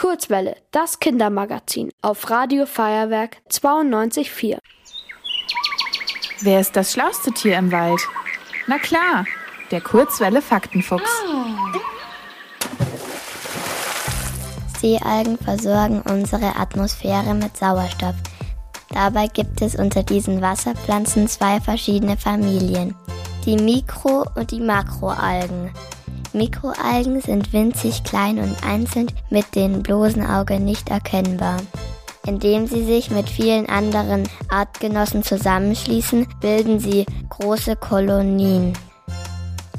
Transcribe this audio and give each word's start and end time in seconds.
Kurzwelle, 0.00 0.56
das 0.70 0.98
Kindermagazin 0.98 1.90
auf 2.00 2.30
Radio 2.30 2.64
Feuerwerk 2.64 3.36
92.4. 3.50 4.56
Wer 6.40 6.60
ist 6.60 6.74
das 6.74 6.92
schlauste 6.92 7.30
Tier 7.32 7.58
im 7.58 7.70
Wald? 7.70 8.00
Na 8.66 8.78
klar, 8.78 9.26
der 9.70 9.82
Kurzwelle 9.82 10.40
Faktenfuchs. 10.40 11.02
Seealgen 14.80 15.36
versorgen 15.36 16.00
unsere 16.08 16.56
Atmosphäre 16.56 17.34
mit 17.34 17.54
Sauerstoff. 17.58 18.16
Dabei 18.94 19.26
gibt 19.26 19.60
es 19.60 19.74
unter 19.74 20.02
diesen 20.02 20.40
Wasserpflanzen 20.40 21.28
zwei 21.28 21.60
verschiedene 21.60 22.16
Familien, 22.16 22.96
die 23.44 23.56
Mikro- 23.58 24.24
und 24.34 24.50
die 24.50 24.60
Makroalgen. 24.60 25.70
Mikroalgen 26.32 27.20
sind 27.20 27.52
winzig 27.52 28.04
klein 28.04 28.38
und 28.38 28.56
einzeln 28.64 29.10
mit 29.30 29.54
dem 29.54 29.82
bloßen 29.82 30.24
Auge 30.24 30.60
nicht 30.60 30.88
erkennbar. 30.90 31.56
Indem 32.26 32.66
sie 32.66 32.84
sich 32.84 33.10
mit 33.10 33.28
vielen 33.28 33.68
anderen 33.68 34.28
Artgenossen 34.48 35.22
zusammenschließen, 35.22 36.26
bilden 36.40 36.78
sie 36.78 37.06
große 37.30 37.76
Kolonien. 37.76 38.74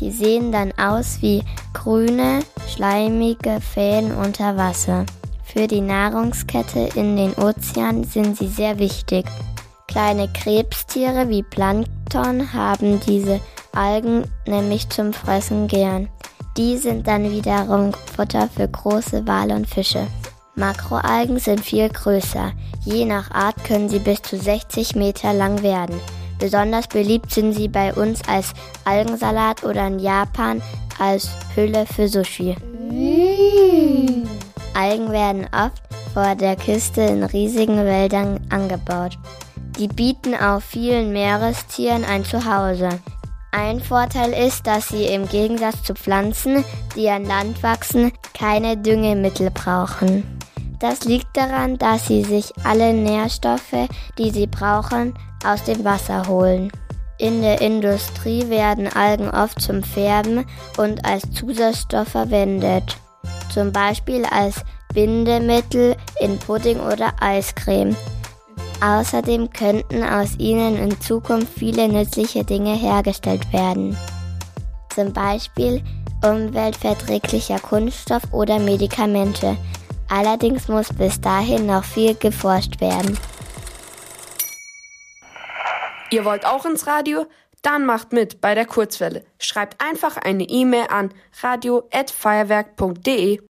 Die 0.00 0.10
sehen 0.10 0.52
dann 0.52 0.72
aus 0.78 1.18
wie 1.22 1.42
grüne, 1.72 2.40
schleimige 2.68 3.60
Fäden 3.60 4.12
unter 4.12 4.56
Wasser. 4.56 5.06
Für 5.42 5.66
die 5.66 5.80
Nahrungskette 5.80 6.90
in 6.94 7.16
den 7.16 7.32
Ozeanen 7.34 8.04
sind 8.04 8.36
sie 8.36 8.48
sehr 8.48 8.78
wichtig. 8.78 9.24
Kleine 9.88 10.28
Krebstiere 10.28 11.30
wie 11.30 11.42
Plankton 11.42 12.52
haben 12.52 13.00
diese 13.00 13.40
Algen 13.72 14.24
nämlich 14.46 14.90
zum 14.90 15.14
Fressen 15.14 15.68
gern. 15.68 16.08
Die 16.56 16.78
sind 16.78 17.06
dann 17.06 17.30
wiederum 17.30 17.92
Futter 18.16 18.48
für 18.48 18.66
große 18.66 19.26
Wale 19.26 19.54
und 19.54 19.66
Fische. 19.66 20.06
Makroalgen 20.54 21.38
sind 21.38 21.60
viel 21.60 21.88
größer. 21.88 22.52
Je 22.84 23.04
nach 23.04 23.30
Art 23.30 23.62
können 23.64 23.90
sie 23.90 23.98
bis 23.98 24.22
zu 24.22 24.38
60 24.38 24.96
Meter 24.96 25.34
lang 25.34 25.62
werden. 25.62 26.00
Besonders 26.38 26.88
beliebt 26.88 27.30
sind 27.30 27.52
sie 27.52 27.68
bei 27.68 27.92
uns 27.92 28.20
als 28.26 28.54
Algensalat 28.84 29.64
oder 29.64 29.86
in 29.86 29.98
Japan 29.98 30.62
als 30.98 31.28
Hülle 31.54 31.84
für 31.84 32.08
Sushi. 32.08 32.56
Algen 34.74 35.10
werden 35.10 35.46
oft 35.52 35.82
vor 36.14 36.34
der 36.34 36.56
Küste 36.56 37.02
in 37.02 37.22
riesigen 37.22 37.84
Wäldern 37.84 38.40
angebaut. 38.48 39.18
Die 39.78 39.88
bieten 39.88 40.34
auch 40.34 40.62
vielen 40.62 41.12
Meerestieren 41.12 42.04
ein 42.04 42.24
Zuhause. 42.24 42.88
Ein 43.58 43.80
Vorteil 43.80 44.34
ist, 44.34 44.66
dass 44.66 44.88
sie 44.88 45.06
im 45.06 45.26
Gegensatz 45.26 45.82
zu 45.82 45.94
Pflanzen, 45.94 46.62
die 46.94 47.08
an 47.08 47.24
Land 47.24 47.62
wachsen, 47.62 48.12
keine 48.34 48.76
Düngemittel 48.76 49.50
brauchen. 49.50 50.24
Das 50.78 51.04
liegt 51.04 51.34
daran, 51.34 51.78
dass 51.78 52.06
sie 52.06 52.22
sich 52.22 52.52
alle 52.64 52.92
Nährstoffe, 52.92 53.88
die 54.18 54.30
sie 54.30 54.46
brauchen, 54.46 55.14
aus 55.42 55.64
dem 55.64 55.82
Wasser 55.84 56.28
holen. 56.28 56.70
In 57.16 57.40
der 57.40 57.62
Industrie 57.62 58.46
werden 58.50 58.88
Algen 58.88 59.30
oft 59.30 59.58
zum 59.62 59.82
Färben 59.82 60.44
und 60.76 61.02
als 61.06 61.22
Zusatzstoff 61.30 62.08
verwendet. 62.08 62.98
Zum 63.54 63.72
Beispiel 63.72 64.26
als 64.26 64.56
Bindemittel 64.92 65.96
in 66.20 66.38
Pudding 66.40 66.78
oder 66.78 67.14
Eiscreme. 67.22 67.96
Außerdem 68.82 69.50
könnten 69.50 70.02
aus 70.02 70.38
ihnen 70.38 70.76
in 70.76 71.00
Zukunft 71.00 71.58
viele 71.58 71.88
nützliche 71.88 72.44
Dinge 72.44 72.74
hergestellt 72.74 73.52
werden. 73.52 73.96
Zum 74.94 75.12
Beispiel 75.12 75.82
umweltverträglicher 76.24 77.58
Kunststoff 77.58 78.22
oder 78.32 78.58
Medikamente. 78.58 79.56
Allerdings 80.08 80.68
muss 80.68 80.92
bis 80.92 81.20
dahin 81.20 81.66
noch 81.66 81.84
viel 81.84 82.14
geforscht 82.14 82.80
werden. 82.80 83.18
Ihr 86.10 86.24
wollt 86.24 86.46
auch 86.46 86.64
ins 86.64 86.86
Radio? 86.86 87.26
Dann 87.62 87.84
macht 87.84 88.12
mit 88.12 88.40
bei 88.40 88.54
der 88.54 88.66
Kurzwelle. 88.66 89.24
Schreibt 89.40 89.82
einfach 89.84 90.16
eine 90.16 90.44
E-Mail 90.44 90.86
an 90.88 91.12
radio@feuerwerk.de. 91.42 93.40